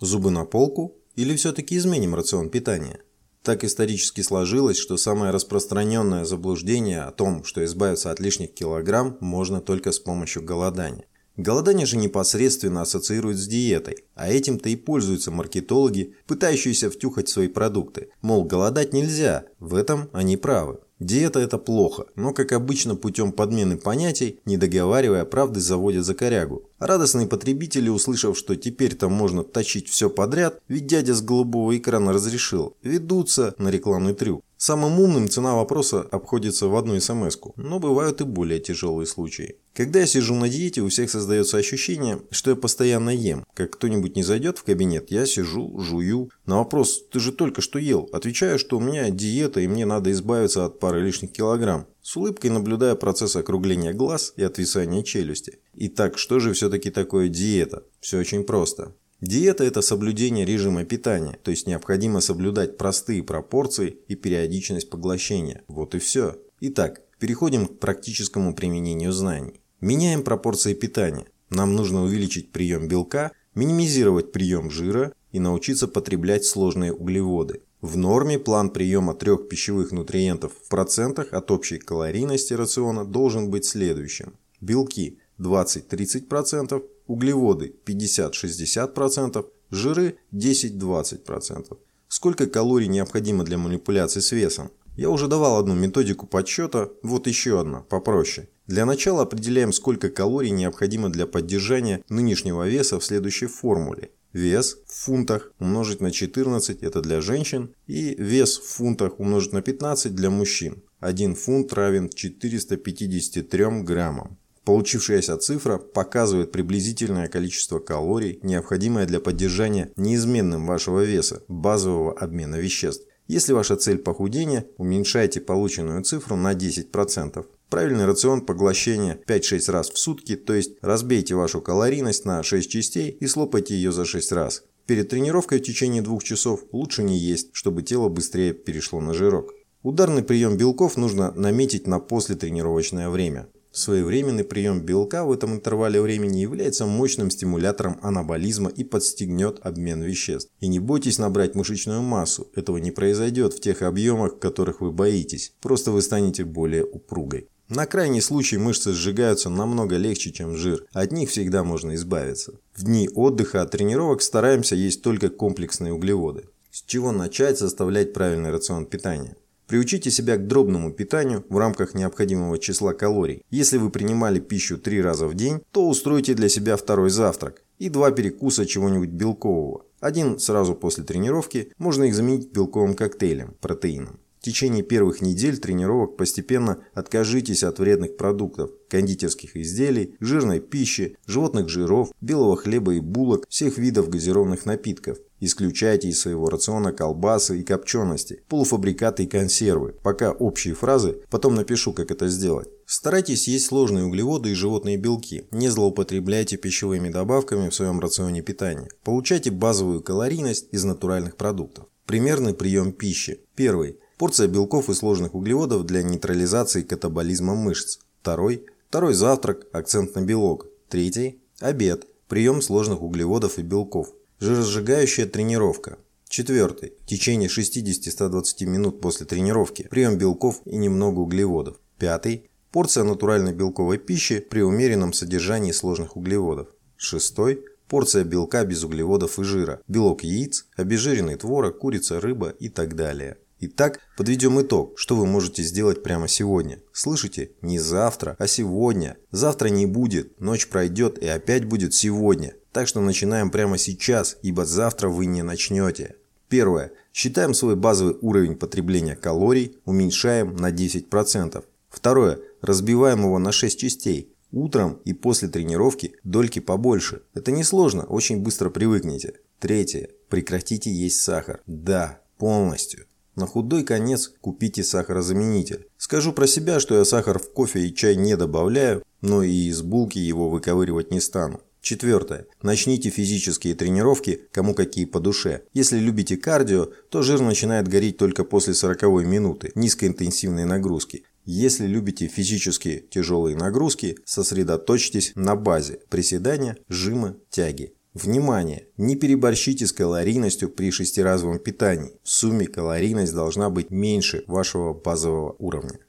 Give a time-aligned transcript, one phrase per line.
[0.00, 3.00] Зубы на полку или все-таки изменим рацион питания?
[3.42, 9.60] Так исторически сложилось, что самое распространенное заблуждение о том, что избавиться от лишних килограмм можно
[9.60, 11.04] только с помощью голодания.
[11.36, 18.08] Голодание же непосредственно ассоциируют с диетой, а этим-то и пользуются маркетологи, пытающиеся втюхать свои продукты.
[18.22, 20.80] Мол, голодать нельзя, в этом они правы.
[20.98, 26.69] Диета– это плохо, но, как обычно, путем подмены понятий, не договаривая правды, заводят за корягу.
[26.80, 32.74] Радостные потребители, услышав, что теперь-то можно точить все подряд, ведь дядя с голубого экрана разрешил,
[32.82, 34.42] ведутся на рекламный трюк.
[34.56, 39.56] Самым умным цена вопроса обходится в одну смс но бывают и более тяжелые случаи.
[39.74, 43.46] Когда я сижу на диете, у всех создается ощущение, что я постоянно ем.
[43.54, 46.30] Как кто-нибудь не зайдет в кабинет, я сижу, жую.
[46.44, 50.12] На вопрос «ты же только что ел?» отвечаю, что у меня диета и мне надо
[50.12, 51.86] избавиться от пары лишних килограмм.
[52.02, 55.58] С улыбкой наблюдая процесс округления глаз и отвисания челюсти.
[55.74, 57.84] Итак, что же все-таки такое диета?
[58.00, 58.94] Все очень просто.
[59.20, 65.62] Диета– это соблюдение режима питания, то есть необходимо соблюдать простые пропорции и периодичность поглощения.
[65.68, 66.38] Вот и все.
[66.60, 69.60] Итак, переходим к практическому применению знаний.
[69.82, 71.26] Меняем пропорции питания.
[71.50, 77.62] Нам нужно увеличить прием белка, минимизировать прием жира и научиться потреблять сложные углеводы.
[77.80, 83.64] В норме план приема трех пищевых нутриентов в процентах от общей калорийности рациона должен быть
[83.64, 84.34] следующим.
[84.60, 91.78] Белки 20-30%, углеводы 50-60%, жиры 10-20%.
[92.08, 94.70] Сколько калорий необходимо для манипуляции с весом?
[94.96, 98.48] Я уже давал одну методику подсчета, вот еще одна, попроще.
[98.66, 104.10] Для начала определяем, сколько калорий необходимо для поддержания нынешнего веса в следующей формуле.
[104.32, 109.60] Вес в фунтах умножить на 14– это для женщин, и вес в фунтах умножить на
[109.60, 110.82] 15 для мужчин.
[111.00, 114.38] 1 фунт равен 453 граммам.
[114.64, 123.06] Получившаяся цифра показывает приблизительное количество калорий, необходимое для поддержания неизменным вашего веса, базового обмена веществ.
[123.26, 127.46] Если ваша цель похудения, уменьшайте полученную цифру на 10%.
[127.70, 133.10] Правильный рацион поглощения 5-6 раз в сутки, то есть разбейте вашу калорийность на 6 частей
[133.10, 134.64] и слопайте ее за 6 раз.
[134.86, 139.54] Перед тренировкой в течение двух часов лучше не есть, чтобы тело быстрее перешло на жирок.
[139.84, 143.46] Ударный прием белков нужно наметить на послетренировочное время.
[143.70, 150.50] Своевременный прием белка в этом интервале времени является мощным стимулятором анаболизма и подстегнет обмен веществ.
[150.58, 155.52] И не бойтесь набрать мышечную массу, этого не произойдет в тех объемах, которых вы боитесь,
[155.60, 157.46] просто вы станете более упругой.
[157.70, 162.54] На крайний случай мышцы сжигаются намного легче, чем жир, от них всегда можно избавиться.
[162.74, 166.46] В дни отдыха от тренировок стараемся есть только комплексные углеводы.
[166.72, 169.36] С чего начать составлять правильный рацион питания?
[169.68, 173.44] Приучите себя к дробному питанию в рамках необходимого числа калорий.
[173.50, 177.88] Если вы принимали пищу три раза в день, то устройте для себя второй завтрак и
[177.88, 179.84] два перекуса чего-нибудь белкового.
[180.00, 184.18] Один сразу после тренировки, можно их заменить белковым коктейлем, протеином.
[184.40, 191.68] В течение первых недель тренировок постепенно откажитесь от вредных продуктов, кондитерских изделий, жирной пищи, животных
[191.68, 195.18] жиров, белого хлеба и булок, всех видов газированных напитков.
[195.40, 199.94] Исключайте из своего рациона колбасы и копчености, полуфабрикаты и консервы.
[200.02, 202.68] Пока общие фразы, потом напишу, как это сделать.
[202.86, 205.44] Старайтесь есть сложные углеводы и животные белки.
[205.50, 208.88] Не злоупотребляйте пищевыми добавками в своем рационе питания.
[209.04, 211.88] Получайте базовую калорийность из натуральных продуктов.
[212.06, 213.40] Примерный прием пищи.
[213.54, 213.98] Первый.
[214.20, 218.00] Порция белков и сложных углеводов для нейтрализации катаболизма мышц.
[218.20, 218.66] Второй.
[218.90, 220.66] Второй завтрак, акцент на белок.
[220.90, 221.40] Третий.
[221.58, 222.06] Обед.
[222.28, 224.12] Прием сложных углеводов и белков.
[224.38, 225.96] Жиросжигающая тренировка.
[226.28, 226.92] Четвертый.
[227.00, 229.88] В течение 60-120 минут после тренировки.
[229.90, 231.78] Прием белков и немного углеводов.
[231.98, 232.50] Пятый.
[232.72, 236.68] Порция натуральной белковой пищи при умеренном содержании сложных углеводов.
[236.98, 237.64] Шестой.
[237.88, 239.80] Порция белка без углеводов и жира.
[239.88, 243.38] Белок яиц, обезжиренный творог, курица, рыба и так далее.
[243.62, 246.80] Итак, подведем итог, что вы можете сделать прямо сегодня.
[246.94, 247.50] Слышите?
[247.60, 249.18] Не завтра, а сегодня.
[249.32, 252.54] Завтра не будет, ночь пройдет и опять будет сегодня.
[252.72, 256.16] Так что начинаем прямо сейчас, ибо завтра вы не начнете.
[256.48, 256.92] Первое.
[257.12, 261.62] Считаем свой базовый уровень потребления калорий, уменьшаем на 10%.
[261.90, 262.38] Второе.
[262.62, 264.34] Разбиваем его на 6 частей.
[264.52, 267.22] Утром и после тренировки дольки побольше.
[267.34, 269.34] Это несложно, очень быстро привыкнете.
[269.58, 270.08] Третье.
[270.30, 271.60] Прекратите есть сахар.
[271.66, 273.04] Да, полностью.
[273.36, 275.86] На худой конец купите сахарозаменитель.
[275.96, 279.82] Скажу про себя, что я сахар в кофе и чай не добавляю, но и из
[279.82, 281.60] булки его выковыривать не стану.
[281.80, 282.46] Четвертое.
[282.62, 285.62] Начните физические тренировки, кому какие по душе.
[285.72, 291.24] Если любите кардио, то жир начинает гореть только после 40 минуты низкоинтенсивной нагрузки.
[291.46, 297.94] Если любите физические тяжелые нагрузки, сосредоточьтесь на базе приседания, жимы, тяги.
[298.14, 298.88] Внимание!
[298.96, 302.18] Не переборщите с калорийностью при шестиразовом питании.
[302.22, 305.98] В сумме калорийность должна быть меньше вашего базового уровня.